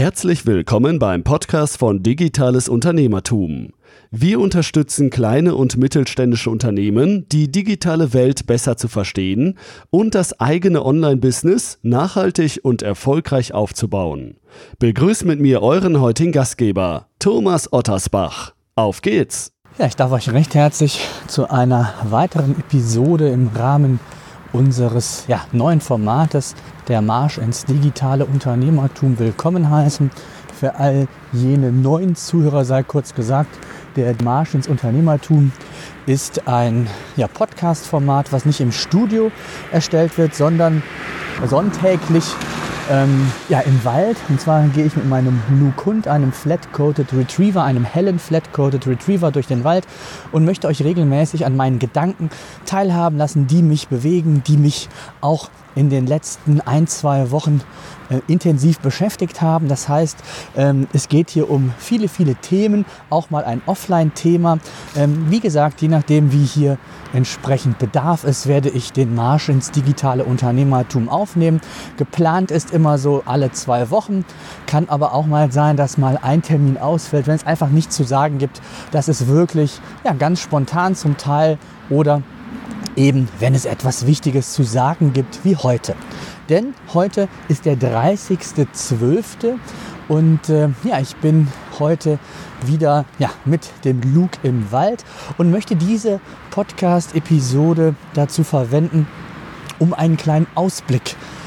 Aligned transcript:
Herzlich 0.00 0.46
willkommen 0.46 0.98
beim 0.98 1.24
Podcast 1.24 1.76
von 1.76 2.02
Digitales 2.02 2.70
Unternehmertum. 2.70 3.74
Wir 4.10 4.40
unterstützen 4.40 5.10
kleine 5.10 5.54
und 5.54 5.76
mittelständische 5.76 6.48
Unternehmen, 6.48 7.28
die 7.28 7.52
digitale 7.52 8.14
Welt 8.14 8.46
besser 8.46 8.78
zu 8.78 8.88
verstehen 8.88 9.58
und 9.90 10.14
das 10.14 10.40
eigene 10.40 10.86
Online-Business 10.86 11.80
nachhaltig 11.82 12.60
und 12.62 12.80
erfolgreich 12.80 13.52
aufzubauen. 13.52 14.38
Begrüßt 14.78 15.26
mit 15.26 15.38
mir 15.38 15.60
euren 15.60 16.00
heutigen 16.00 16.32
Gastgeber, 16.32 17.08
Thomas 17.18 17.70
Ottersbach. 17.70 18.54
Auf 18.76 19.02
geht's! 19.02 19.52
Ja, 19.76 19.84
ich 19.84 19.96
darf 19.96 20.12
euch 20.12 20.32
recht 20.32 20.54
herzlich 20.54 21.06
zu 21.26 21.50
einer 21.50 21.92
weiteren 22.08 22.58
Episode 22.58 23.28
im 23.28 23.48
Rahmen 23.54 24.00
unseres 24.52 25.24
ja, 25.28 25.42
neuen 25.52 25.80
Formates 25.80 26.54
der 26.88 27.02
Marsch 27.02 27.38
ins 27.38 27.64
digitale 27.64 28.24
Unternehmertum 28.24 29.18
willkommen 29.18 29.70
heißen. 29.70 30.10
Für 30.58 30.74
all 30.76 31.08
jene 31.32 31.72
neuen 31.72 32.16
Zuhörer 32.16 32.64
sei 32.64 32.82
kurz 32.82 33.14
gesagt, 33.14 33.50
der 33.96 34.14
Marsch 34.22 34.54
ins 34.54 34.68
Unternehmertum 34.68 35.52
ist 36.06 36.46
ein 36.46 36.88
ja, 37.16 37.28
Podcast-Format, 37.28 38.32
was 38.32 38.44
nicht 38.44 38.60
im 38.60 38.72
Studio 38.72 39.30
erstellt 39.72 40.18
wird, 40.18 40.34
sondern 40.34 40.82
sonntäglich 41.46 42.24
ähm, 42.90 43.30
ja, 43.48 43.60
im 43.60 43.84
Wald. 43.84 44.16
Und 44.28 44.40
zwar 44.40 44.66
gehe 44.68 44.84
ich 44.84 44.96
mit 44.96 45.08
meinem 45.08 45.40
Nukund, 45.48 46.08
einem 46.08 46.32
Flat-Coated 46.32 47.12
Retriever, 47.14 47.62
einem 47.62 47.84
hellen 47.84 48.18
Flat-Coated 48.18 48.86
Retriever 48.86 49.30
durch 49.30 49.46
den 49.46 49.64
Wald 49.64 49.86
und 50.32 50.44
möchte 50.44 50.66
euch 50.66 50.82
regelmäßig 50.82 51.46
an 51.46 51.56
meinen 51.56 51.78
Gedanken 51.78 52.30
teilhaben 52.66 53.16
lassen, 53.16 53.46
die 53.46 53.62
mich 53.62 53.88
bewegen, 53.88 54.42
die 54.46 54.56
mich 54.56 54.88
auch 55.20 55.48
in 55.74 55.90
den 55.90 56.06
letzten 56.06 56.60
ein, 56.60 56.86
zwei 56.86 57.30
Wochen 57.30 57.60
äh, 58.10 58.20
intensiv 58.26 58.80
beschäftigt 58.80 59.40
haben. 59.40 59.68
Das 59.68 59.88
heißt, 59.88 60.18
ähm, 60.56 60.88
es 60.92 61.08
geht 61.08 61.30
hier 61.30 61.48
um 61.48 61.72
viele, 61.78 62.08
viele 62.08 62.34
Themen, 62.34 62.84
auch 63.08 63.30
mal 63.30 63.44
ein 63.44 63.62
Offline-Thema. 63.66 64.58
Ähm, 64.96 65.26
wie 65.30 65.40
gesagt, 65.40 65.80
je 65.80 65.88
nachdem, 65.88 66.32
wie 66.32 66.44
hier 66.44 66.76
entsprechend 67.12 67.78
Bedarf 67.78 68.24
ist, 68.24 68.46
werde 68.46 68.68
ich 68.68 68.92
den 68.92 69.14
Marsch 69.14 69.48
ins 69.48 69.70
digitale 69.70 70.24
Unternehmertum 70.24 71.08
aufnehmen. 71.08 71.60
Geplant 71.96 72.50
ist 72.50 72.72
immer 72.72 72.98
so 72.98 73.22
alle 73.26 73.52
zwei 73.52 73.90
Wochen, 73.90 74.24
kann 74.66 74.88
aber 74.88 75.14
auch 75.14 75.26
mal 75.26 75.52
sein, 75.52 75.76
dass 75.76 75.98
mal 75.98 76.18
ein 76.20 76.42
Termin 76.42 76.78
ausfällt, 76.78 77.26
wenn 77.26 77.36
es 77.36 77.46
einfach 77.46 77.68
nichts 77.68 77.94
zu 77.94 78.04
sagen 78.04 78.38
gibt. 78.38 78.60
Das 78.90 79.08
ist 79.08 79.28
wirklich 79.28 79.80
ja, 80.04 80.12
ganz 80.14 80.40
spontan 80.40 80.94
zum 80.94 81.16
Teil 81.16 81.58
oder 81.90 82.22
eben 83.00 83.28
wenn 83.38 83.54
es 83.54 83.64
etwas 83.64 84.06
Wichtiges 84.06 84.52
zu 84.52 84.62
sagen 84.62 85.12
gibt 85.12 85.40
wie 85.42 85.56
heute. 85.56 85.94
Denn 86.48 86.74
heute 86.92 87.28
ist 87.48 87.64
der 87.64 87.76
30.12. 87.76 89.54
und 90.08 90.48
äh, 90.48 90.68
ja, 90.84 91.00
ich 91.00 91.16
bin 91.16 91.48
heute 91.78 92.18
wieder 92.66 93.06
ja, 93.18 93.30
mit 93.44 93.70
dem 93.84 94.02
Luke 94.14 94.38
im 94.42 94.70
Wald 94.70 95.04
und 95.38 95.50
möchte 95.50 95.76
diese 95.76 96.20
Podcast-Episode 96.50 97.94
dazu 98.12 98.44
verwenden, 98.44 99.06
um 99.78 99.94
einen 99.94 100.18
kleinen 100.18 100.46
Ausblick 100.54 101.04
zu 101.04 101.39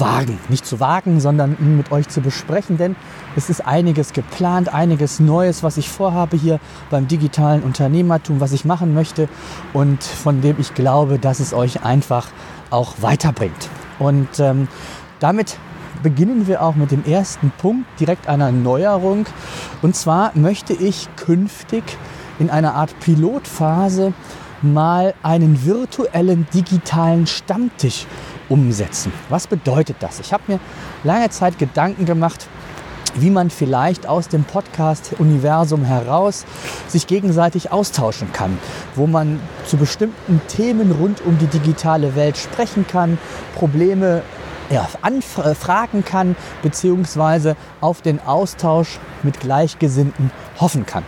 wagen. 0.00 0.38
Nicht 0.48 0.66
zu 0.66 0.80
wagen, 0.80 1.20
sondern 1.20 1.56
mit 1.76 1.92
euch 1.92 2.08
zu 2.08 2.20
besprechen, 2.20 2.76
denn 2.76 2.96
es 3.36 3.50
ist 3.50 3.66
einiges 3.66 4.12
geplant, 4.12 4.72
einiges 4.72 5.20
Neues, 5.20 5.62
was 5.62 5.76
ich 5.76 5.88
vorhabe 5.88 6.36
hier 6.36 6.60
beim 6.90 7.08
digitalen 7.08 7.62
Unternehmertum, 7.62 8.40
was 8.40 8.52
ich 8.52 8.64
machen 8.64 8.94
möchte 8.94 9.28
und 9.72 10.02
von 10.02 10.40
dem 10.40 10.56
ich 10.58 10.74
glaube, 10.74 11.18
dass 11.18 11.40
es 11.40 11.52
euch 11.52 11.82
einfach 11.84 12.28
auch 12.70 12.94
weiterbringt. 13.00 13.68
Und 13.98 14.40
ähm, 14.40 14.68
damit 15.20 15.58
beginnen 16.02 16.46
wir 16.46 16.62
auch 16.62 16.74
mit 16.74 16.90
dem 16.90 17.04
ersten 17.04 17.52
Punkt, 17.58 17.86
direkt 18.00 18.28
einer 18.28 18.52
Neuerung. 18.52 19.26
Und 19.82 19.96
zwar 19.96 20.32
möchte 20.34 20.72
ich 20.72 21.08
künftig 21.16 21.82
in 22.38 22.50
einer 22.50 22.74
Art 22.74 22.98
Pilotphase 23.00 24.12
mal 24.62 25.14
einen 25.22 25.64
virtuellen 25.64 26.46
digitalen 26.52 27.26
Stammtisch 27.26 28.06
umsetzen. 28.48 29.12
Was 29.28 29.46
bedeutet 29.46 29.96
das? 30.00 30.20
Ich 30.20 30.32
habe 30.32 30.44
mir 30.46 30.60
lange 31.04 31.30
Zeit 31.30 31.58
Gedanken 31.58 32.04
gemacht, 32.04 32.48
wie 33.14 33.30
man 33.30 33.50
vielleicht 33.50 34.06
aus 34.06 34.28
dem 34.28 34.44
Podcast-Universum 34.44 35.84
heraus 35.84 36.44
sich 36.86 37.06
gegenseitig 37.06 37.72
austauschen 37.72 38.32
kann, 38.32 38.58
wo 38.94 39.06
man 39.06 39.40
zu 39.66 39.76
bestimmten 39.76 40.40
Themen 40.48 40.92
rund 40.92 41.20
um 41.24 41.38
die 41.38 41.46
digitale 41.46 42.14
Welt 42.16 42.36
sprechen 42.36 42.86
kann, 42.86 43.18
Probleme 43.54 44.22
ja, 44.70 44.86
anfragen 45.02 46.04
kann, 46.04 46.36
beziehungsweise 46.62 47.56
auf 47.80 48.02
den 48.02 48.20
Austausch 48.20 48.98
mit 49.22 49.40
Gleichgesinnten 49.40 50.30
hoffen 50.60 50.86
kann. 50.86 51.04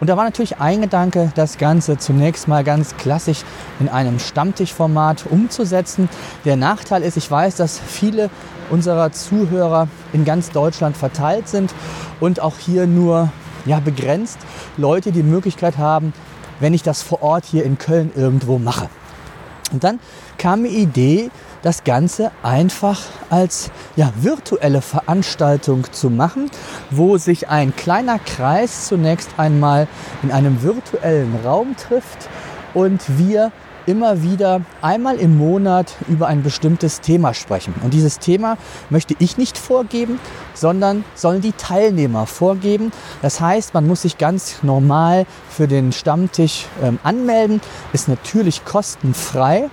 Und 0.00 0.08
da 0.08 0.16
war 0.16 0.24
natürlich 0.24 0.58
ein 0.58 0.80
Gedanke, 0.80 1.32
das 1.34 1.58
Ganze 1.58 1.98
zunächst 1.98 2.48
mal 2.48 2.64
ganz 2.64 2.96
klassisch 2.96 3.42
in 3.80 3.88
einem 3.88 4.18
Stammtischformat 4.18 5.26
umzusetzen. 5.30 6.08
Der 6.44 6.56
Nachteil 6.56 7.02
ist, 7.02 7.16
ich 7.16 7.30
weiß, 7.30 7.56
dass 7.56 7.78
viele 7.78 8.30
unserer 8.70 9.12
Zuhörer 9.12 9.88
in 10.12 10.24
ganz 10.24 10.50
Deutschland 10.50 10.96
verteilt 10.96 11.48
sind 11.48 11.74
und 12.20 12.40
auch 12.40 12.58
hier 12.58 12.86
nur 12.86 13.30
ja, 13.66 13.80
begrenzt 13.80 14.38
Leute 14.76 15.12
die 15.12 15.22
Möglichkeit 15.22 15.78
haben, 15.78 16.12
wenn 16.60 16.74
ich 16.74 16.82
das 16.82 17.02
vor 17.02 17.22
Ort 17.22 17.44
hier 17.44 17.64
in 17.64 17.78
Köln 17.78 18.10
irgendwo 18.14 18.58
mache. 18.58 18.88
Und 19.72 19.84
dann 19.84 19.98
kam 20.38 20.64
die 20.64 20.70
Idee, 20.70 21.30
das 21.62 21.82
Ganze 21.84 22.30
einfach 22.42 23.00
als 23.30 23.70
ja, 23.96 24.12
virtuelle 24.20 24.82
Veranstaltung 24.82 25.90
zu 25.92 26.10
machen, 26.10 26.50
wo 26.90 27.16
sich 27.16 27.48
ein 27.48 27.74
kleiner 27.74 28.18
Kreis 28.18 28.86
zunächst 28.86 29.30
einmal 29.38 29.88
in 30.22 30.30
einem 30.30 30.62
virtuellen 30.62 31.34
Raum 31.42 31.74
trifft 31.76 32.28
und 32.74 33.00
wir 33.18 33.50
immer 33.86 34.22
wieder 34.22 34.62
einmal 34.82 35.16
im 35.16 35.36
Monat 35.36 35.94
über 36.08 36.26
ein 36.26 36.42
bestimmtes 36.42 37.00
Thema 37.00 37.34
sprechen. 37.34 37.74
Und 37.82 37.94
dieses 37.94 38.18
Thema 38.18 38.56
möchte 38.90 39.14
ich 39.18 39.36
nicht 39.36 39.58
vorgeben, 39.58 40.18
sondern 40.54 41.04
sollen 41.14 41.40
die 41.40 41.52
Teilnehmer 41.52 42.26
vorgeben. 42.26 42.92
Das 43.22 43.40
heißt, 43.40 43.74
man 43.74 43.86
muss 43.86 44.02
sich 44.02 44.18
ganz 44.18 44.62
normal 44.62 45.26
für 45.48 45.68
den 45.68 45.92
Stammtisch 45.92 46.66
ähm, 46.82 46.98
anmelden, 47.02 47.60
ist 47.92 48.08
natürlich 48.08 48.64
kostenfrei, 48.64 49.68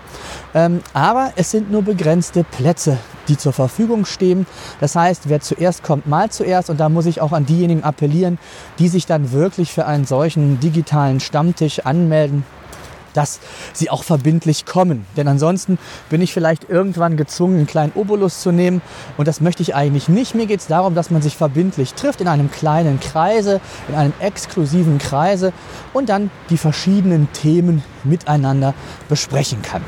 ähm, 0.53 0.81
aber 0.93 1.31
es 1.35 1.51
sind 1.51 1.71
nur 1.71 1.83
begrenzte 1.83 2.43
Plätze 2.43 2.97
die 3.27 3.37
zur 3.37 3.53
Verfügung 3.53 4.05
stehen. 4.05 4.45
Das 4.79 4.95
heißt, 4.95 5.29
wer 5.29 5.39
zuerst 5.39 5.83
kommt, 5.83 6.07
mal 6.07 6.29
zuerst. 6.29 6.69
Und 6.69 6.79
da 6.79 6.89
muss 6.89 7.05
ich 7.05 7.21
auch 7.21 7.31
an 7.31 7.45
diejenigen 7.45 7.83
appellieren, 7.83 8.39
die 8.79 8.87
sich 8.87 9.05
dann 9.05 9.31
wirklich 9.31 9.71
für 9.71 9.85
einen 9.85 10.05
solchen 10.05 10.59
digitalen 10.59 11.19
Stammtisch 11.19 11.79
anmelden 11.79 12.43
dass 13.13 13.39
sie 13.73 13.89
auch 13.89 14.03
verbindlich 14.03 14.65
kommen. 14.65 15.05
Denn 15.17 15.27
ansonsten 15.27 15.77
bin 16.09 16.21
ich 16.21 16.33
vielleicht 16.33 16.69
irgendwann 16.69 17.17
gezwungen, 17.17 17.57
einen 17.57 17.67
kleinen 17.67 17.91
Obolus 17.93 18.41
zu 18.41 18.51
nehmen. 18.51 18.81
Und 19.17 19.27
das 19.27 19.41
möchte 19.41 19.63
ich 19.63 19.75
eigentlich 19.75 20.09
nicht. 20.09 20.35
Mir 20.35 20.45
geht 20.45 20.61
es 20.61 20.67
darum, 20.67 20.95
dass 20.95 21.11
man 21.11 21.21
sich 21.21 21.37
verbindlich 21.37 21.93
trifft 21.93 22.21
in 22.21 22.27
einem 22.27 22.51
kleinen 22.51 22.99
Kreise, 22.99 23.61
in 23.87 23.95
einem 23.95 24.13
exklusiven 24.19 24.97
Kreise 24.97 25.53
und 25.93 26.09
dann 26.09 26.31
die 26.49 26.57
verschiedenen 26.57 27.31
Themen 27.33 27.83
miteinander 28.03 28.73
besprechen 29.09 29.61
kann. 29.61 29.83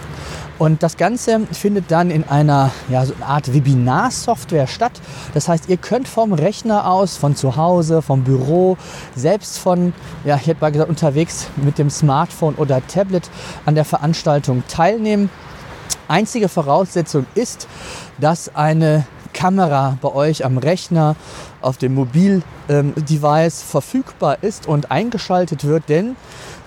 Und 0.64 0.82
das 0.82 0.96
Ganze 0.96 1.42
findet 1.52 1.92
dann 1.92 2.10
in 2.10 2.24
einer 2.24 2.72
ja, 2.88 3.06
so 3.06 3.14
eine 3.16 3.26
Art 3.26 3.54
Webinar-Software 3.54 4.66
statt. 4.66 4.94
Das 5.34 5.50
heißt, 5.50 5.68
ihr 5.68 5.76
könnt 5.76 6.08
vom 6.08 6.32
Rechner 6.32 6.90
aus, 6.90 7.18
von 7.18 7.36
zu 7.36 7.58
Hause, 7.58 8.02
vom 8.02 8.24
Büro, 8.24 8.78
selbst 9.14 9.60
von, 9.60 9.92
ja, 10.24 10.38
ich 10.38 10.48
hätte 10.48 10.62
mal 10.62 10.72
gesagt, 10.72 10.90
unterwegs 10.90 11.48
mit 11.58 11.78
dem 11.78 11.90
Smartphone 11.90 12.56
oder 12.56 12.82
Tablet 12.88 13.30
an 13.66 13.76
der 13.76 13.84
Veranstaltung 13.84 14.64
teilnehmen. 14.70 15.30
Einzige 16.08 16.48
Voraussetzung 16.48 17.26
ist, 17.36 17.68
dass 18.18 18.56
eine 18.56 19.06
Kamera 19.34 19.98
bei 20.02 20.14
euch 20.14 20.46
am 20.46 20.58
Rechner, 20.58 21.18
auf 21.60 21.78
dem 21.78 21.94
Mobildevice 21.94 22.44
ähm, 22.70 23.68
verfügbar 23.68 24.38
ist 24.42 24.66
und 24.66 24.92
eingeschaltet 24.92 25.66
wird, 25.66 25.90
denn 25.90 26.16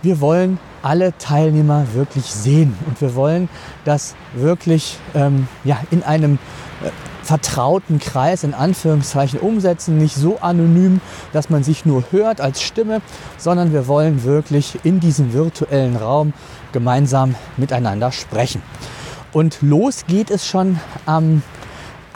wir 0.02 0.20
wollen 0.20 0.58
alle 0.86 1.18
Teilnehmer 1.18 1.84
wirklich 1.94 2.26
sehen 2.26 2.78
und 2.86 3.00
wir 3.00 3.16
wollen 3.16 3.48
das 3.84 4.14
wirklich 4.34 4.98
ähm, 5.16 5.48
ja, 5.64 5.78
in 5.90 6.04
einem 6.04 6.34
äh, 6.80 6.90
vertrauten 7.24 7.98
Kreis 7.98 8.44
in 8.44 8.54
Anführungszeichen 8.54 9.40
umsetzen, 9.40 9.98
nicht 9.98 10.14
so 10.14 10.38
anonym, 10.38 11.00
dass 11.32 11.50
man 11.50 11.64
sich 11.64 11.86
nur 11.86 12.04
hört 12.12 12.40
als 12.40 12.62
Stimme, 12.62 13.02
sondern 13.36 13.72
wir 13.72 13.88
wollen 13.88 14.22
wirklich 14.22 14.78
in 14.84 15.00
diesem 15.00 15.32
virtuellen 15.32 15.96
Raum 15.96 16.32
gemeinsam 16.70 17.34
miteinander 17.56 18.12
sprechen. 18.12 18.62
Und 19.32 19.58
los 19.62 20.04
geht 20.06 20.30
es 20.30 20.46
schon 20.46 20.78
am 21.04 21.42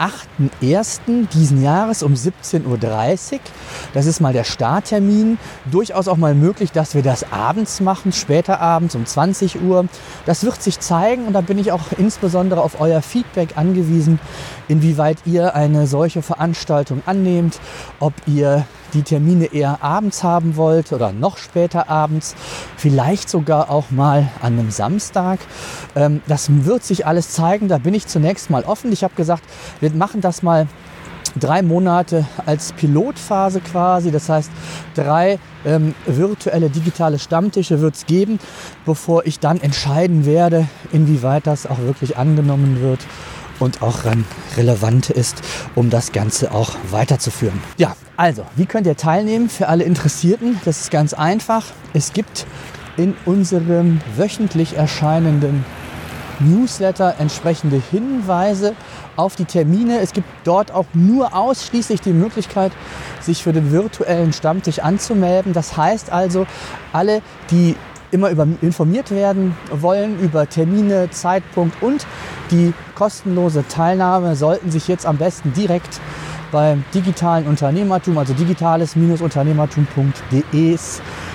8.1. 0.01 1.27
diesen 1.27 1.61
Jahres 1.61 2.01
um 2.01 2.15
17.30 2.15 2.65
Uhr. 3.33 3.39
Das 3.93 4.07
ist 4.07 4.19
mal 4.19 4.33
der 4.33 4.43
Starttermin. 4.43 5.37
Durchaus 5.69 6.07
auch 6.07 6.17
mal 6.17 6.33
möglich, 6.33 6.71
dass 6.71 6.95
wir 6.95 7.03
das 7.03 7.31
abends 7.31 7.81
machen, 7.81 8.11
später 8.11 8.59
abends 8.59 8.95
um 8.95 9.05
20 9.05 9.61
Uhr. 9.61 9.85
Das 10.25 10.43
wird 10.43 10.59
sich 10.59 10.79
zeigen 10.79 11.25
und 11.27 11.33
da 11.33 11.41
bin 11.41 11.59
ich 11.59 11.71
auch 11.71 11.91
insbesondere 11.97 12.61
auf 12.61 12.81
euer 12.81 13.03
Feedback 13.03 13.57
angewiesen, 13.57 14.19
inwieweit 14.71 15.17
ihr 15.25 15.53
eine 15.53 15.85
solche 15.85 16.21
Veranstaltung 16.21 17.01
annehmt, 17.05 17.59
ob 17.99 18.13
ihr 18.25 18.65
die 18.93 19.03
Termine 19.03 19.53
eher 19.53 19.83
abends 19.83 20.23
haben 20.23 20.55
wollt 20.55 20.93
oder 20.93 21.11
noch 21.11 21.37
später 21.37 21.89
abends, 21.89 22.35
vielleicht 22.77 23.29
sogar 23.29 23.69
auch 23.69 23.91
mal 23.91 24.29
an 24.41 24.57
einem 24.57 24.71
Samstag. 24.71 25.39
Ähm, 25.95 26.21
das 26.27 26.47
wird 26.65 26.85
sich 26.85 27.05
alles 27.05 27.31
zeigen, 27.31 27.67
da 27.67 27.79
bin 27.79 27.93
ich 27.93 28.07
zunächst 28.07 28.49
mal 28.49 28.63
offen. 28.63 28.93
Ich 28.93 29.03
habe 29.03 29.13
gesagt, 29.15 29.43
wir 29.81 29.91
machen 29.91 30.21
das 30.21 30.41
mal 30.41 30.67
drei 31.37 31.61
Monate 31.61 32.25
als 32.45 32.71
Pilotphase 32.71 33.59
quasi. 33.59 34.09
Das 34.09 34.29
heißt, 34.29 34.51
drei 34.95 35.37
ähm, 35.65 35.95
virtuelle 36.05 36.69
digitale 36.69 37.19
Stammtische 37.19 37.81
wird 37.81 37.95
es 37.95 38.05
geben, 38.05 38.39
bevor 38.85 39.25
ich 39.25 39.39
dann 39.39 39.59
entscheiden 39.59 40.25
werde, 40.25 40.67
inwieweit 40.93 41.45
das 41.45 41.67
auch 41.67 41.79
wirklich 41.79 42.17
angenommen 42.17 42.81
wird 42.81 42.99
und 43.61 43.81
auch 43.81 43.99
relevant 44.57 45.09
ist, 45.09 45.41
um 45.75 45.89
das 45.89 46.11
Ganze 46.11 46.51
auch 46.51 46.71
weiterzuführen. 46.89 47.61
Ja, 47.77 47.95
also, 48.17 48.45
wie 48.55 48.65
könnt 48.65 48.87
ihr 48.87 48.97
teilnehmen 48.97 49.49
für 49.49 49.67
alle 49.67 49.83
Interessierten? 49.83 50.59
Das 50.65 50.81
ist 50.81 50.91
ganz 50.91 51.13
einfach. 51.13 51.65
Es 51.93 52.13
gibt 52.13 52.45
in 52.97 53.15
unserem 53.25 54.01
wöchentlich 54.15 54.75
erscheinenden 54.75 55.65
Newsletter 56.39 57.15
entsprechende 57.19 57.81
Hinweise 57.91 58.73
auf 59.15 59.35
die 59.35 59.45
Termine. 59.45 59.99
Es 59.99 60.13
gibt 60.13 60.27
dort 60.43 60.71
auch 60.71 60.87
nur 60.93 61.35
ausschließlich 61.35 62.01
die 62.01 62.13
Möglichkeit, 62.13 62.71
sich 63.19 63.43
für 63.43 63.53
den 63.53 63.71
virtuellen 63.71 64.33
Stammtisch 64.33 64.79
anzumelden. 64.79 65.53
Das 65.53 65.77
heißt 65.77 66.11
also, 66.11 66.47
alle, 66.93 67.21
die 67.51 67.75
immer 68.11 68.29
über, 68.29 68.47
informiert 68.61 69.11
werden 69.11 69.55
wollen 69.71 70.19
über 70.19 70.47
Termine, 70.47 71.09
Zeitpunkt 71.09 71.81
und 71.81 72.05
die 72.51 72.73
kostenlose 72.95 73.67
Teilnahme 73.67 74.35
sollten 74.35 74.71
sich 74.71 74.87
jetzt 74.87 75.05
am 75.05 75.17
besten 75.17 75.51
direkt 75.53 75.99
beim 76.51 76.83
digitalen 76.93 77.47
Unternehmertum, 77.47 78.17
also 78.17 78.33
digitales-unternehmertum.de 78.33 80.77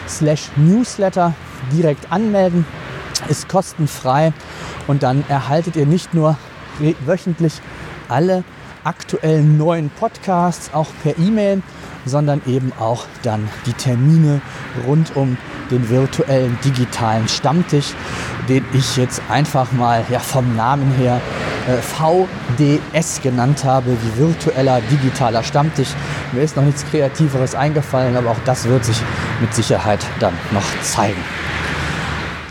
slash 0.08 0.50
newsletter 0.56 1.32
direkt 1.73 2.12
anmelden. 2.12 2.67
Ist 3.29 3.49
kostenfrei 3.49 4.34
und 4.87 5.02
dann 5.02 5.25
erhaltet 5.29 5.76
ihr 5.76 5.87
nicht 5.87 6.12
nur 6.12 6.37
wöchentlich 7.06 7.62
alle 8.08 8.44
aktuellen 8.84 9.56
neuen 9.58 9.90
Podcasts 9.90 10.72
auch 10.72 10.87
per 11.02 11.19
E-Mail, 11.19 11.62
sondern 12.06 12.41
eben 12.47 12.73
auch 12.79 13.05
dann 13.23 13.49
die 13.67 13.73
Termine 13.75 14.41
rund 14.87 15.14
um 15.17 15.37
den 15.70 15.91
virtuellen 15.91 16.58
digitalen 16.64 17.29
Stammtisch, 17.29 17.93
den 18.49 18.64
ich 18.73 18.97
jetzt 18.97 19.20
einfach 19.29 19.73
mal 19.73 20.05
ja, 20.08 20.20
vom 20.20 20.56
Namen 20.56 20.93
her 20.93 21.20
äh, 21.69 21.76
VDS 21.82 23.20
genannt 23.23 23.64
habe, 23.64 23.91
wie 23.91 24.20
virtueller 24.20 24.81
digitaler 24.91 25.43
Stammtisch. 25.43 25.91
Mir 26.32 26.43
ist 26.43 26.56
noch 26.56 26.64
nichts 26.64 26.85
Kreativeres 26.88 27.55
eingefallen, 27.55 28.17
aber 28.17 28.31
auch 28.31 28.41
das 28.44 28.64
wird 28.64 28.85
sich 28.85 29.00
mit 29.41 29.53
Sicherheit 29.53 30.00
dann 30.20 30.35
noch 30.53 30.64
zeigen. 30.82 31.23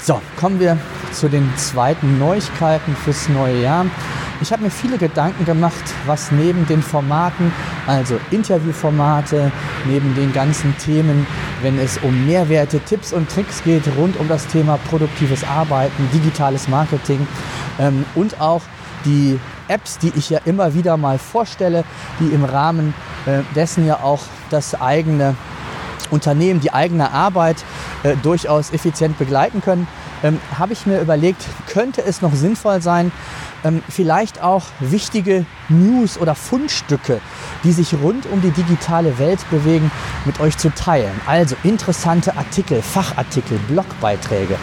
So, 0.04 0.22
kommen 0.36 0.60
wir 0.60 0.78
zu 1.14 1.30
den 1.30 1.50
zweiten 1.56 2.20
Neuigkeiten 2.20 2.96
fürs 2.96 3.30
neue 3.30 3.62
Jahr. 3.62 3.86
Ich 4.42 4.52
habe 4.52 4.64
mir 4.64 4.70
viele 4.70 4.98
Gedanken 4.98 5.46
gemacht, 5.46 5.84
was 6.06 6.32
neben 6.32 6.66
den 6.68 6.84
Formaten, 6.84 7.54
also 7.88 8.20
Interviewformate, 8.32 9.52
neben 9.86 10.14
den 10.16 10.34
ganzen 10.34 10.78
Themen, 10.78 11.26
wenn 11.62 11.80
es 11.80 11.98
um 12.00 12.26
Mehrwerte, 12.26 12.80
Tipps 12.82 13.14
und 13.14 13.30
Tricks 13.30 13.64
geht 13.64 13.84
rund 13.98 14.18
um 14.20 14.28
das 14.28 14.46
Thema 14.48 14.78
produktives 14.90 15.44
Arbeiten, 15.44 16.10
digitales 16.14 16.68
Marketing 16.68 17.26
ähm, 17.80 18.06
und 18.14 18.42
auch 18.42 18.62
die 19.06 19.40
Apps, 19.68 20.00
die 20.00 20.12
ich 20.16 20.30
ja 20.30 20.40
immer 20.46 20.74
wieder 20.74 20.98
mal 20.98 21.18
vorstelle, 21.18 21.86
die 22.20 22.34
im 22.34 22.44
Rahmen 22.44 22.94
äh, 23.26 23.42
dessen 23.56 23.86
ja 23.86 24.00
auch 24.02 24.22
das 24.50 24.80
eigene 24.80 25.36
Unternehmen, 26.12 26.60
die 26.60 26.74
eigene 26.74 27.12
Arbeit 27.12 27.64
äh, 28.04 28.16
durchaus 28.22 28.74
effizient 28.74 29.18
begleiten 29.18 29.62
können, 29.62 29.88
ähm, 30.24 30.40
habe 30.58 30.74
ich 30.74 30.86
mir 30.86 31.00
überlegt, 31.00 31.46
könnte 31.68 32.04
es 32.04 32.22
noch 32.22 32.34
sinnvoll 32.34 32.82
sein, 32.82 33.12
ähm, 33.66 33.84
vielleicht 33.90 34.42
auch 34.42 34.64
wichtige 34.80 35.46
News 35.68 36.18
oder 36.18 36.36
Fundstücke, 36.36 37.20
die 37.64 37.72
sich 37.72 37.94
rund 38.02 38.26
um 38.32 38.42
die 38.42 38.52
digitale 38.52 39.18
Welt 39.18 39.40
bewegen, 39.50 39.92
mit 40.26 40.40
euch 40.40 40.58
zu 40.58 40.70
teilen. 40.70 41.20
Also 41.26 41.56
interessante 41.64 42.38
Artikel, 42.38 42.82
Fachartikel, 42.82 43.58
Blogbeiträge 43.68 44.56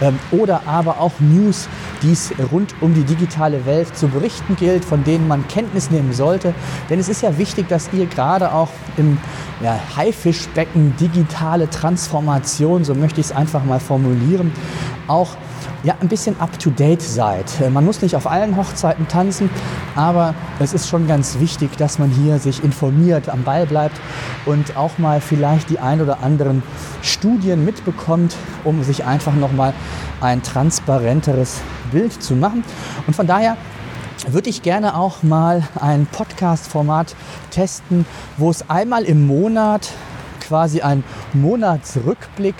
ähm, 0.00 0.18
oder 0.30 0.62
aber 0.66 1.00
auch 1.00 1.12
News, 1.18 1.68
die 2.02 2.12
es 2.12 2.32
rund 2.52 2.74
um 2.80 2.94
die 2.94 3.04
digitale 3.04 3.64
Welt 3.66 3.96
zu 3.96 4.08
berichten 4.08 4.56
gilt, 4.56 4.84
von 4.84 5.02
denen 5.04 5.26
man 5.26 5.48
Kenntnis 5.48 5.90
nehmen 5.90 6.12
sollte. 6.12 6.54
Denn 6.90 7.00
es 7.00 7.08
ist 7.08 7.22
ja 7.22 7.38
wichtig, 7.38 7.68
dass 7.68 7.90
ihr 7.92 8.06
gerade 8.06 8.52
auch 8.52 8.68
im 8.96 9.18
ja, 9.62 9.78
Haifischbecken 9.96 10.94
digitale 11.00 11.68
Transformation, 11.70 12.84
so 12.84 12.94
möchte 12.94 13.20
ich 13.20 13.26
es 13.28 13.32
einfach 13.32 13.64
mal 13.64 13.80
formulieren, 13.80 14.52
auch 15.10 15.30
ja, 15.82 15.94
ein 16.00 16.08
bisschen 16.08 16.38
up-to-date 16.40 17.02
seid. 17.02 17.60
Äh, 17.60 17.70
man 17.70 17.84
muss 17.84 18.02
nicht 18.02 18.16
auf 18.16 18.26
allen 18.26 18.56
Hochzeiten 18.56 19.08
tanzen, 19.08 19.50
aber 19.94 20.34
es 20.58 20.72
ist 20.72 20.88
schon 20.88 21.06
ganz 21.06 21.38
wichtig, 21.38 21.76
dass 21.76 21.98
man 21.98 22.10
hier 22.10 22.38
sich 22.38 22.62
informiert, 22.62 23.28
am 23.28 23.42
Ball 23.42 23.66
bleibt 23.66 24.00
und 24.46 24.76
auch 24.76 24.98
mal 24.98 25.20
vielleicht 25.20 25.70
die 25.70 25.78
ein 25.78 26.00
oder 26.00 26.22
anderen 26.22 26.62
Studien 27.02 27.64
mitbekommt, 27.64 28.36
um 28.64 28.82
sich 28.82 29.04
einfach 29.04 29.34
nochmal 29.34 29.72
ein 30.20 30.42
transparenteres 30.42 31.60
Bild 31.90 32.22
zu 32.22 32.34
machen. 32.34 32.62
Und 33.06 33.16
von 33.16 33.26
daher 33.26 33.56
würde 34.28 34.50
ich 34.50 34.62
gerne 34.62 34.96
auch 34.96 35.22
mal 35.22 35.62
ein 35.80 36.06
Podcast-Format 36.06 37.16
testen, 37.50 38.04
wo 38.36 38.50
es 38.50 38.68
einmal 38.68 39.04
im 39.04 39.26
Monat 39.26 39.88
quasi 40.40 40.82
ein 40.82 41.04
Monatsrückblick 41.32 42.56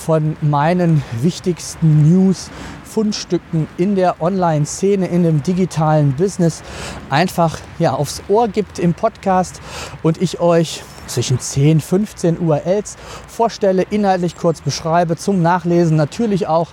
von 0.00 0.36
meinen 0.40 1.02
wichtigsten 1.20 2.10
News, 2.10 2.50
Fundstücken 2.84 3.68
in 3.76 3.94
der 3.94 4.20
Online-Szene, 4.20 5.06
in 5.06 5.22
dem 5.22 5.42
digitalen 5.42 6.14
Business 6.14 6.62
einfach 7.08 7.58
ja, 7.78 7.92
aufs 7.92 8.22
Ohr 8.28 8.48
gibt 8.48 8.78
im 8.78 8.94
Podcast 8.94 9.60
und 10.02 10.20
ich 10.20 10.40
euch 10.40 10.82
zwischen 11.06 11.38
10, 11.38 11.80
15 11.80 12.38
URLs 12.38 12.96
vorstelle, 13.28 13.82
inhaltlich 13.82 14.36
kurz 14.36 14.60
beschreibe, 14.60 15.16
zum 15.16 15.42
Nachlesen 15.42 15.96
natürlich 15.96 16.46
auch 16.46 16.68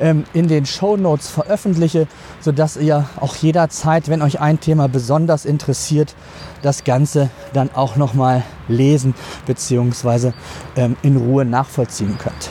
ähm, 0.00 0.24
in 0.32 0.48
den 0.48 0.66
Show 0.66 0.96
Notes 0.96 1.28
veröffentliche, 1.28 2.06
sodass 2.40 2.76
ihr 2.76 3.08
auch 3.20 3.36
jederzeit, 3.36 4.08
wenn 4.08 4.22
euch 4.22 4.40
ein 4.40 4.60
Thema 4.60 4.88
besonders 4.88 5.44
interessiert, 5.44 6.14
das 6.62 6.84
Ganze 6.84 7.30
dann 7.52 7.70
auch 7.74 7.96
nochmal 7.96 8.44
lesen 8.68 9.14
bzw. 9.46 10.32
Ähm, 10.76 10.96
in 11.02 11.16
Ruhe 11.16 11.44
nachvollziehen 11.44 12.16
könnt. 12.18 12.50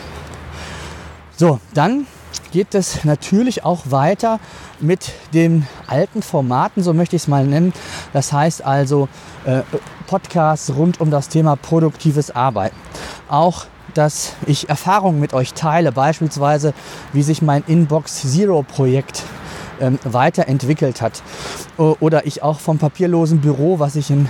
So, 1.41 1.59
dann 1.73 2.05
geht 2.51 2.75
es 2.75 3.03
natürlich 3.03 3.65
auch 3.65 3.85
weiter 3.89 4.39
mit 4.79 5.11
den 5.33 5.65
alten 5.87 6.21
Formaten, 6.21 6.83
so 6.83 6.93
möchte 6.93 7.15
ich 7.15 7.23
es 7.23 7.27
mal 7.27 7.47
nennen. 7.47 7.73
Das 8.13 8.31
heißt 8.31 8.63
also 8.63 9.09
äh, 9.45 9.63
Podcasts 10.05 10.71
rund 10.75 11.01
um 11.01 11.09
das 11.09 11.29
Thema 11.29 11.55
produktives 11.55 12.29
Arbeiten. 12.29 12.75
Auch 13.27 13.65
dass 13.95 14.33
ich 14.45 14.69
Erfahrungen 14.69 15.19
mit 15.19 15.33
euch 15.33 15.55
teile, 15.55 15.91
beispielsweise 15.91 16.75
wie 17.11 17.23
sich 17.23 17.41
mein 17.41 17.63
Inbox 17.65 18.21
Zero 18.31 18.61
Projekt 18.61 19.23
ähm, 19.79 19.97
weiterentwickelt 20.03 21.01
hat. 21.01 21.23
Oder 21.77 22.27
ich 22.27 22.43
auch 22.43 22.59
vom 22.59 22.77
papierlosen 22.77 23.41
Büro, 23.41 23.79
was 23.79 23.95
ich 23.95 24.11
in 24.11 24.29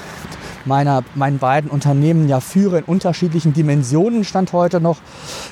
meiner, 0.65 1.03
meinen 1.15 1.39
beiden 1.39 1.69
Unternehmen 1.69 2.27
ja 2.27 2.39
führe 2.39 2.79
in 2.79 2.83
unterschiedlichen 2.83 3.53
Dimensionen 3.53 4.23
stand 4.23 4.53
heute 4.53 4.81
noch, 4.81 4.97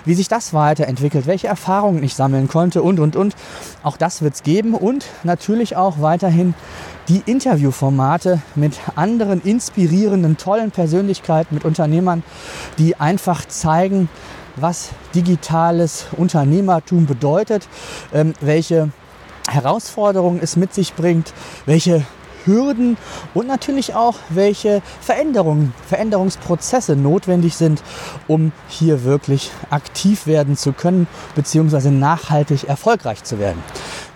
wie 0.06 0.14
sich 0.14 0.28
das 0.28 0.54
weiterentwickelt, 0.54 1.28
welche 1.28 1.48
Erfahrungen 1.48 2.04
ich 2.04 2.16
sammeln 2.16 2.48
konnte 2.48 2.82
und, 2.82 3.00
und, 3.00 3.16
und. 3.16 3.36
Auch 3.84 3.98
das 3.98 4.22
wird 4.22 4.36
es 4.36 4.44
geben 4.44 4.74
und 4.74 5.06
natürlich 5.24 5.76
auch 5.76 6.02
weiterhin 6.02 6.54
die 7.08 7.24
Interviewformate 7.26 8.42
mit 8.56 8.74
anderen 8.96 9.42
inspirierenden, 9.42 10.38
tollen 10.38 10.72
Persönlichkeiten, 10.72 11.56
mit 11.56 11.66
Unternehmern, 11.66 12.24
die 12.78 12.96
einfach 12.96 13.46
zeigen, 13.48 14.10
was 14.56 14.90
digitales 15.16 16.08
Unternehmertum 16.18 17.06
bedeutet, 17.06 17.68
ähm, 18.14 18.34
welche 18.42 18.90
Herausforderungen 19.50 20.40
es 20.42 20.56
mit 20.56 20.74
sich 20.74 20.94
bringt, 20.94 21.34
welche 21.66 22.06
Hürden 22.46 22.98
und 23.34 23.48
natürlich 23.48 23.96
auch, 23.96 24.16
welche 24.30 24.82
Veränderungen, 25.02 25.74
Veränderungsprozesse 25.88 26.96
notwendig 26.96 27.56
sind, 27.56 27.82
um 28.28 28.52
hier 28.68 29.04
wirklich 29.04 29.52
aktiv 29.70 30.28
werden 30.28 30.58
zu 30.58 30.74
können, 30.74 31.08
beziehungsweise 31.36 31.92
nachhaltig 31.92 32.66
erfolgreich 32.66 33.24
zu 33.24 33.40
werden. 33.40 33.62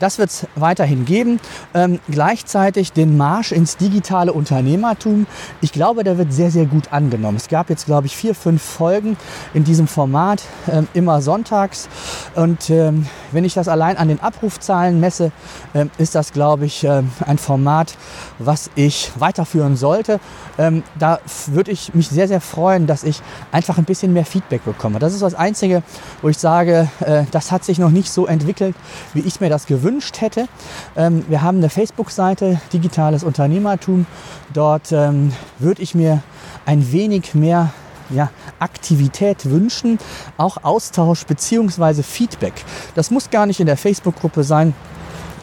Das 0.03 0.17
wird 0.17 0.31
es 0.31 0.48
weiterhin 0.55 1.05
geben. 1.05 1.39
Ähm, 1.74 2.01
gleichzeitig 2.10 2.91
den 2.91 3.15
Marsch 3.15 3.53
ins 3.53 3.77
digitale 3.77 4.33
Unternehmertum. 4.33 5.27
Ich 5.62 5.72
glaube, 5.72 6.03
der 6.03 6.17
wird 6.17 6.33
sehr, 6.33 6.51
sehr 6.51 6.65
gut 6.65 6.91
angenommen. 6.91 7.38
Es 7.38 7.48
gab 7.48 7.69
jetzt, 7.69 7.86
glaube 7.86 8.07
ich, 8.07 8.17
vier, 8.17 8.36
fünf 8.36 8.62
Folgen 8.62 9.15
in 9.53 9.63
diesem 9.63 9.88
Format, 9.88 10.43
ähm, 10.69 10.89
immer 10.93 11.22
sonntags. 11.22 11.88
Und 12.36 12.69
ähm, 12.69 13.07
wenn 13.31 13.45
ich 13.45 13.53
das 13.53 13.69
allein 13.69 13.95
an 13.95 14.10
den 14.10 14.19
Abrufzahlen 14.19 15.00
messe, 15.00 15.31
ähm, 15.74 15.89
ist 15.98 16.15
das, 16.15 16.33
glaube 16.33 16.65
ich, 16.65 16.83
ähm, 16.83 17.10
ein 17.25 17.38
Format, 17.38 17.95
was 18.39 18.72
ich 18.75 19.10
weiterführen 19.17 19.77
sollte. 19.77 20.19
Ähm, 20.57 20.83
da 21.00 21.19
würde 21.48 21.72
ich 21.72 21.93
mich 21.93 22.10
sehr, 22.10 22.27
sehr 22.27 22.41
freuen, 22.41 22.88
dass 22.88 23.05
ich 23.05 23.22
einfach 23.53 23.77
ein 23.77 23.86
bisschen 23.86 24.12
mehr 24.12 24.25
Feedback 24.25 24.65
bekomme. 24.65 25.00
Das 25.00 25.13
ist 25.13 25.22
das 25.22 25.33
Einzige, 25.33 25.81
wo 26.22 26.27
ich 26.27 26.38
sage, 26.38 26.89
äh, 27.00 27.24
das 27.31 27.53
hat 27.53 27.63
sich 27.63 27.79
noch 27.79 27.89
nicht 27.89 28.12
so 28.12 28.27
entwickelt, 28.27 28.75
wie 29.13 29.22
ich 29.22 29.39
mir 29.39 29.50
das 29.50 29.65
gewünscht 29.65 29.92
hätte. 30.01 30.47
Ähm, 30.95 31.25
wir 31.27 31.41
haben 31.41 31.57
eine 31.57 31.69
Facebook-Seite, 31.69 32.59
Digitales 32.71 33.23
Unternehmertum. 33.23 34.05
Dort 34.53 34.91
ähm, 34.91 35.33
würde 35.59 35.81
ich 35.81 35.95
mir 35.95 36.21
ein 36.65 36.91
wenig 36.91 37.35
mehr 37.35 37.73
ja, 38.09 38.29
Aktivität 38.59 39.50
wünschen, 39.50 39.97
auch 40.38 40.57
Austausch 40.63 41.25
bzw. 41.25 42.03
Feedback. 42.03 42.53
Das 42.95 43.12
muss 43.12 43.29
gar 43.29 43.45
nicht 43.45 43.59
in 43.59 43.65
der 43.65 43.77
Facebook-Gruppe 43.77 44.43
sein. 44.43 44.73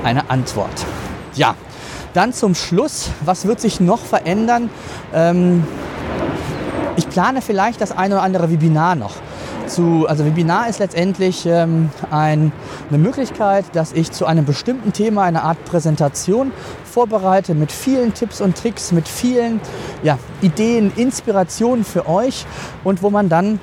eine 0.03 0.31
Antwort. 0.31 0.87
Ja, 1.35 1.53
dann 2.13 2.33
zum 2.33 2.55
Schluss, 2.55 3.11
was 3.23 3.45
wird 3.45 3.61
sich 3.61 3.79
noch 3.79 3.99
verändern? 3.99 4.71
Ähm, 5.13 5.63
ich 6.95 7.07
plane 7.07 7.43
vielleicht 7.43 7.81
das 7.81 7.91
eine 7.91 8.15
oder 8.15 8.23
andere 8.23 8.49
Webinar 8.49 8.95
noch 8.95 9.13
zu, 9.67 10.07
also 10.07 10.25
Webinar 10.25 10.69
ist 10.69 10.79
letztendlich 10.79 11.45
ähm, 11.45 11.89
ein, 12.11 12.51
eine 12.89 12.97
Möglichkeit, 12.97 13.65
dass 13.73 13.93
ich 13.93 14.11
zu 14.11 14.25
einem 14.25 14.45
bestimmten 14.45 14.93
Thema 14.93 15.23
eine 15.23 15.43
Art 15.43 15.63
Präsentation 15.65 16.51
vorbereite 16.85 17.53
mit 17.53 17.71
vielen 17.71 18.13
Tipps 18.13 18.41
und 18.41 18.57
Tricks, 18.57 18.91
mit 18.91 19.07
vielen 19.07 19.59
ja, 20.03 20.17
Ideen, 20.41 20.91
Inspirationen 20.95 21.83
für 21.83 22.07
euch 22.07 22.45
und 22.83 23.03
wo 23.03 23.09
man 23.09 23.29
dann 23.29 23.59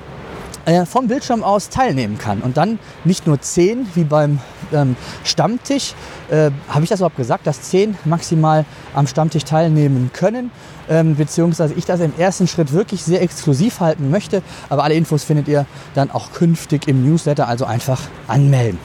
äh, 0.65 0.85
vom 0.85 1.07
Bildschirm 1.07 1.43
aus 1.43 1.69
teilnehmen 1.69 2.17
kann. 2.17 2.41
Und 2.41 2.57
dann 2.57 2.79
nicht 3.03 3.27
nur 3.27 3.39
zehn 3.41 3.87
wie 3.93 4.03
beim 4.03 4.39
ähm, 4.73 4.95
Stammtisch, 5.23 5.93
äh, 6.29 6.51
habe 6.69 6.83
ich 6.83 6.89
das 6.89 6.99
überhaupt 6.99 7.17
gesagt, 7.17 7.47
dass 7.47 7.61
zehn 7.61 7.97
maximal 8.05 8.65
am 8.93 9.07
Stammtisch 9.07 9.43
teilnehmen 9.43 10.11
können, 10.13 10.51
ähm, 10.89 11.15
beziehungsweise 11.15 11.73
ich 11.75 11.85
das 11.85 11.99
im 11.99 12.13
ersten 12.17 12.47
Schritt 12.47 12.71
wirklich 12.71 13.03
sehr 13.03 13.21
exklusiv 13.21 13.79
halten 13.79 14.09
möchte. 14.09 14.41
Aber 14.69 14.83
alle 14.83 14.95
Infos 14.95 15.23
findet 15.23 15.47
ihr 15.47 15.65
dann 15.93 16.11
auch 16.11 16.31
künftig 16.33 16.87
im 16.87 17.07
Newsletter, 17.07 17.47
also 17.47 17.65
einfach 17.65 18.01
anmelden. 18.27 18.79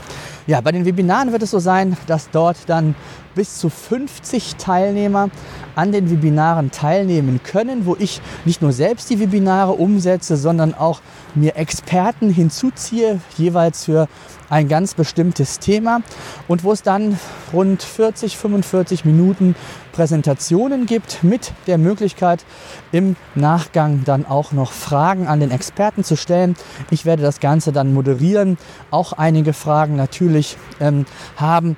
Ja, 0.46 0.60
bei 0.60 0.72
den 0.72 0.84
Webinaren 0.84 1.32
wird 1.32 1.42
es 1.42 1.50
so 1.50 1.58
sein, 1.58 1.96
dass 2.06 2.30
dort 2.30 2.56
dann 2.66 2.94
bis 3.34 3.58
zu 3.58 3.68
50 3.68 4.56
Teilnehmer 4.56 5.30
an 5.74 5.92
den 5.92 6.10
Webinaren 6.10 6.70
teilnehmen 6.70 7.40
können, 7.42 7.86
wo 7.86 7.96
ich 7.98 8.20
nicht 8.44 8.62
nur 8.62 8.72
selbst 8.72 9.10
die 9.10 9.20
Webinare 9.20 9.72
umsetze, 9.72 10.36
sondern 10.36 10.74
auch 10.74 11.00
mir 11.34 11.56
Experten 11.56 12.30
hinzuziehe, 12.30 13.20
jeweils 13.36 13.84
für 13.84 14.08
ein 14.48 14.68
ganz 14.68 14.94
bestimmtes 14.94 15.60
Thema 15.60 16.00
und 16.48 16.64
wo 16.64 16.72
es 16.72 16.82
dann 16.82 17.18
rund 17.52 17.82
40, 17.82 18.36
45 18.36 19.04
Minuten 19.04 19.54
Präsentationen 19.92 20.86
gibt 20.86 21.22
mit 21.22 21.52
der 21.66 21.78
Möglichkeit 21.78 22.44
im 22.90 23.16
Nachgang 23.34 24.02
dann 24.04 24.26
auch 24.26 24.52
noch 24.52 24.72
Fragen 24.72 25.28
an 25.28 25.40
den 25.40 25.50
Experten 25.50 26.04
zu 26.04 26.16
stellen. 26.16 26.56
Ich 26.90 27.04
werde 27.04 27.22
das 27.22 27.40
Ganze 27.40 27.70
dann 27.70 27.94
moderieren, 27.94 28.58
auch 28.90 29.12
einige 29.12 29.52
Fragen 29.52 29.94
natürlich 29.96 30.56
ähm, 30.80 31.06
haben 31.36 31.76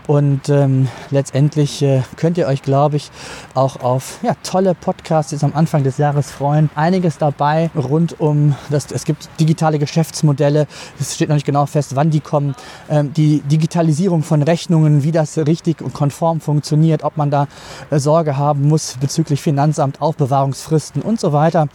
und 0.06 0.48
ähm, 0.48 0.88
letztendlich 1.10 1.82
äh, 1.82 2.02
könnt 2.16 2.38
ihr 2.38 2.46
euch, 2.46 2.62
glaube 2.62 2.96
ich, 2.96 3.10
auch 3.54 3.80
auf 3.80 4.18
ja, 4.22 4.34
tolle 4.42 4.74
Podcasts 4.74 5.32
jetzt 5.32 5.44
am 5.44 5.52
Anfang 5.54 5.84
des 5.84 5.98
Jahres 5.98 6.30
freuen. 6.30 6.70
Einiges 6.74 7.18
dabei 7.18 7.70
rund 7.76 8.20
um 8.20 8.54
das, 8.70 8.90
es 8.92 9.04
gibt 9.04 9.28
digitale 9.40 9.78
Geschäftsmodelle, 9.78 10.66
es 11.00 11.14
steht 11.14 11.28
noch 11.28 11.36
nicht 11.36 11.46
genau 11.46 11.66
fest, 11.66 11.96
wann 11.96 12.10
die 12.10 12.20
kommen, 12.20 12.54
ähm, 12.88 13.12
die 13.12 13.40
Digitalisierung 13.40 14.22
von 14.22 14.42
Rechnungen, 14.42 15.02
wie 15.02 15.12
das 15.12 15.38
richtig 15.38 15.82
und 15.82 15.94
konform 15.94 16.40
funktioniert, 16.40 17.04
ob 17.04 17.16
man 17.16 17.30
da 17.30 17.48
äh, 17.90 17.98
Sorge 17.98 18.36
haben 18.36 18.68
muss 18.68 18.96
bezüglich 19.00 19.42
Finanzamt, 19.42 20.00
Aufbewahrungsfristen 20.00 21.02
und 21.02 21.20
so 21.20 21.32
weiter. 21.32 21.68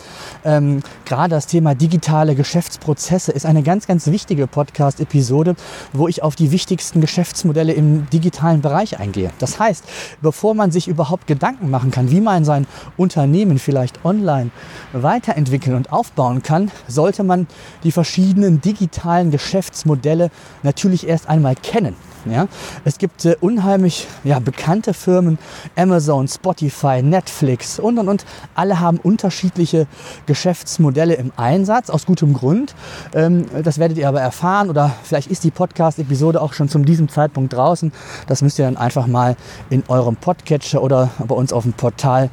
Ähm, 0.43 0.81
gerade 1.05 1.31
das 1.31 1.47
Thema 1.47 1.75
digitale 1.75 2.35
Geschäftsprozesse 2.35 3.31
ist 3.31 3.45
eine 3.45 3.63
ganz, 3.63 3.87
ganz 3.87 4.07
wichtige 4.07 4.47
Podcast-Episode, 4.47 5.55
wo 5.91 6.07
ich 6.07 6.23
auf 6.23 6.35
die 6.35 6.51
wichtigsten 6.51 7.01
Geschäftsmodelle 7.01 7.73
im 7.73 8.09
digitalen 8.09 8.61
Bereich 8.61 8.99
eingehe. 8.99 9.31
Das 9.39 9.59
heißt, 9.59 9.83
bevor 10.21 10.53
man 10.53 10.71
sich 10.71 10.87
überhaupt 10.87 11.27
Gedanken 11.27 11.69
machen 11.69 11.91
kann, 11.91 12.11
wie 12.11 12.21
man 12.21 12.45
sein 12.45 12.67
Unternehmen 12.97 13.59
vielleicht 13.59 14.05
online 14.05 14.51
weiterentwickeln 14.93 15.75
und 15.75 15.91
aufbauen 15.91 16.43
kann, 16.43 16.71
sollte 16.87 17.23
man 17.23 17.47
die 17.83 17.91
verschiedenen 17.91 18.61
digitalen 18.61 19.31
Geschäftsmodelle 19.31 20.31
natürlich 20.63 21.07
erst 21.07 21.27
einmal 21.27 21.55
kennen. 21.55 21.95
Ja? 22.31 22.47
Es 22.85 22.97
gibt 22.97 23.25
äh, 23.25 23.35
unheimlich 23.41 24.07
ja, 24.23 24.39
bekannte 24.39 24.93
Firmen, 24.93 25.37
Amazon, 25.75 26.27
Spotify, 26.27 27.01
Netflix 27.01 27.79
und 27.79 27.99
und 27.99 28.07
und. 28.07 28.25
Alle 28.55 28.79
haben 28.79 28.97
unterschiedliche 28.97 29.87
Geschäftsmodelle 30.25 31.15
im 31.15 31.31
Einsatz, 31.37 31.89
aus 31.89 32.05
gutem 32.05 32.33
Grund. 32.33 32.75
Ähm, 33.13 33.45
das 33.63 33.77
werdet 33.79 33.97
ihr 33.97 34.07
aber 34.07 34.21
erfahren 34.21 34.69
oder 34.69 34.91
vielleicht 35.03 35.29
ist 35.29 35.43
die 35.43 35.51
Podcast-Episode 35.51 36.41
auch 36.41 36.53
schon 36.53 36.69
zu 36.69 36.79
diesem 36.79 37.09
Zeitpunkt 37.09 37.53
draußen. 37.53 37.91
Das 38.27 38.41
müsst 38.41 38.59
ihr 38.59 38.65
dann 38.65 38.77
einfach 38.77 39.07
mal 39.07 39.35
in 39.69 39.83
eurem 39.87 40.15
Podcatcher 40.15 40.81
oder 40.81 41.11
bei 41.25 41.35
uns 41.35 41.53
auf 41.53 41.63
dem 41.63 41.73
Portal 41.73 42.29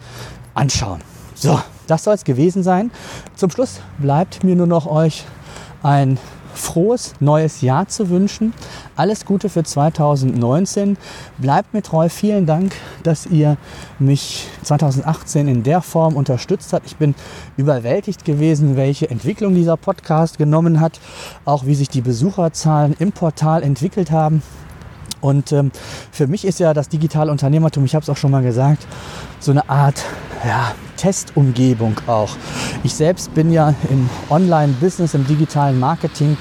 anschauen. 0.55 1.01
So, 1.35 1.61
das 1.87 2.05
soll 2.05 2.15
es 2.15 2.25
gewesen 2.25 2.63
sein. 2.63 2.91
Zum 3.35 3.51
Schluss 3.51 3.81
bleibt 3.99 4.45
mir 4.45 4.57
nur 4.57 4.67
noch 4.67 4.87
euch 4.87 5.25
ein 5.83 6.19
frohes 6.55 7.15
neues 7.21 7.61
Jahr 7.61 7.89
zu 7.89 8.11
wünschen. 8.11 8.53
Alles 8.97 9.25
Gute 9.25 9.49
für 9.49 9.63
2019. 9.63 10.97
Bleibt 11.39 11.75
mir 11.75 11.83
treu. 11.83 12.09
Vielen 12.09 12.47
Dank, 12.47 12.75
dass 13.03 13.27
ihr 13.27 13.57
mich 13.99 14.49
2018 14.63 15.49
in 15.49 15.63
der 15.63 15.81
Form 15.83 16.17
unterstützt 16.17 16.73
habt. 16.73 16.87
Ich 16.87 16.97
bin 16.97 17.15
überwältigt 17.57 18.25
gewesen, 18.25 18.77
welche 18.77 19.11
Entwicklung 19.11 19.55
dieser 19.55 19.77
Podcast 19.77 20.39
genommen 20.39 20.81
hat, 20.81 21.01
auch 21.45 21.67
wie 21.67 21.75
sich 21.75 21.89
die 21.89 22.01
Besucherzahlen 22.01 22.95
im 22.99 23.13
Portal 23.13 23.63
entwickelt 23.63 24.11
haben. 24.11 24.43
Und 25.21 25.53
ähm, 25.53 25.71
für 26.11 26.27
mich 26.27 26.45
ist 26.45 26.61
ja 26.61 26.73
das 26.73 26.89
digitale 26.89 27.31
Unternehmertum, 27.31 27.85
ich 27.85 27.95
habe 27.95 28.03
es 28.03 28.09
auch 28.09 28.17
schon 28.17 28.31
mal 28.31 28.43
gesagt, 28.43 28.87
so 29.39 29.51
eine 29.51 29.69
Art 29.69 30.03
ja, 30.47 30.75
Testumgebung 30.97 31.97
auch. 32.07 32.37
Ich 32.83 32.95
selbst 32.95 33.35
bin 33.35 33.53
ja 33.53 33.75
im 33.91 34.09
Online-Business, 34.29 35.15
im 35.15 35.27
digitalen 35.27 35.79
Marketing 35.79 36.37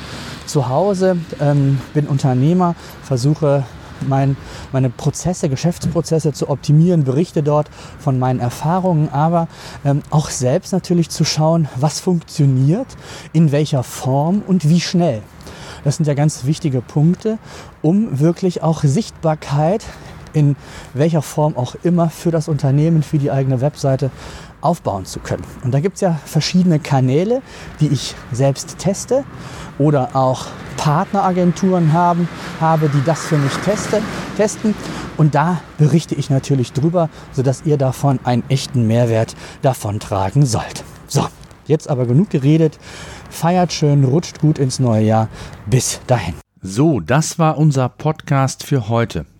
zu 0.45 0.67
Hause, 0.69 1.17
ähm, 1.39 1.79
bin 1.93 2.07
Unternehmer, 2.07 2.75
versuche 3.03 3.63
mein, 4.07 4.37
meine 4.71 4.89
Prozesse, 4.89 5.49
Geschäftsprozesse 5.49 6.33
zu 6.33 6.49
optimieren, 6.49 7.03
berichte 7.03 7.43
dort 7.43 7.69
von 7.99 8.17
meinen 8.17 8.39
Erfahrungen, 8.39 9.09
aber 9.09 9.47
ähm, 9.83 10.01
auch 10.09 10.29
selbst 10.29 10.71
natürlich 10.71 11.09
zu 11.09 11.25
schauen, 11.25 11.67
was 11.75 11.99
funktioniert, 11.99 12.87
in 13.33 13.51
welcher 13.51 13.83
Form 13.83 14.41
und 14.45 14.69
wie 14.69 14.79
schnell. 14.79 15.21
Das 15.83 15.97
sind 15.97 16.05
ja 16.07 16.13
ganz 16.13 16.45
wichtige 16.45 16.81
Punkte, 16.81 17.37
um 17.81 18.19
wirklich 18.19 18.63
auch 18.63 18.83
Sichtbarkeit 18.83 19.85
in 20.33 20.55
welcher 20.93 21.21
Form 21.21 21.55
auch 21.57 21.75
immer 21.83 22.09
für 22.09 22.31
das 22.31 22.47
Unternehmen, 22.47 23.03
für 23.03 23.17
die 23.17 23.31
eigene 23.31 23.61
Webseite 23.61 24.11
aufbauen 24.61 25.05
zu 25.05 25.19
können. 25.19 25.43
Und 25.63 25.73
da 25.73 25.79
gibt 25.79 25.95
es 25.95 26.01
ja 26.01 26.19
verschiedene 26.25 26.79
Kanäle, 26.79 27.41
die 27.79 27.87
ich 27.87 28.15
selbst 28.31 28.77
teste 28.77 29.23
oder 29.77 30.15
auch 30.15 30.47
Partneragenturen 30.77 31.93
haben, 31.93 32.27
habe, 32.59 32.89
die 32.89 33.03
das 33.03 33.21
für 33.21 33.37
mich 33.37 33.53
teste, 33.65 34.01
testen. 34.37 34.73
Und 35.17 35.35
da 35.35 35.61
berichte 35.77 36.15
ich 36.15 36.29
natürlich 36.29 36.71
drüber, 36.71 37.09
sodass 37.33 37.63
ihr 37.65 37.77
davon 37.77 38.19
einen 38.23 38.43
echten 38.49 38.87
Mehrwert 38.87 39.35
davon 39.61 39.99
tragen 39.99 40.45
sollt. 40.45 40.83
So, 41.07 41.27
jetzt 41.65 41.89
aber 41.89 42.05
genug 42.05 42.29
geredet. 42.29 42.79
Feiert 43.29 43.73
schön, 43.73 44.03
rutscht 44.03 44.39
gut 44.39 44.57
ins 44.57 44.79
neue 44.79 45.03
Jahr. 45.03 45.27
Bis 45.65 45.99
dahin. 46.07 46.35
So, 46.61 46.99
das 46.99 47.39
war 47.39 47.57
unser 47.57 47.89
Podcast 47.89 48.63
für 48.63 48.89
heute. 48.89 49.25